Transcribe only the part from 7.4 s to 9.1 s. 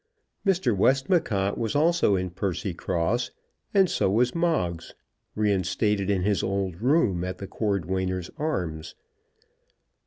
Cordwainers' Arms.